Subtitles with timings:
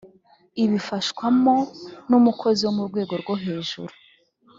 [0.63, 1.55] ibifashwamo
[2.09, 3.93] n umukozi wo mu rwego rwo hejuru